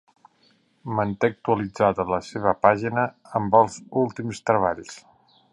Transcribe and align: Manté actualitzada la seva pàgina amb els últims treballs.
Manté 0.99 1.29
actualitzada 1.33 2.07
la 2.13 2.19
seva 2.29 2.55
pàgina 2.65 3.07
amb 3.41 3.61
els 3.63 3.79
últims 4.09 4.45
treballs. 4.53 4.99